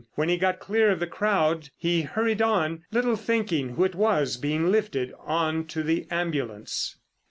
[0.15, 4.35] When he got clear of the crowd he hurried on, little thinking who it was
[4.35, 6.97] being lifted on to the ambulance.